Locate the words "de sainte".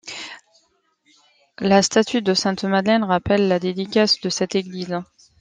2.23-2.63